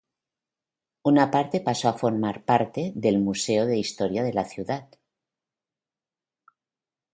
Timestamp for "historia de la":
3.77-4.45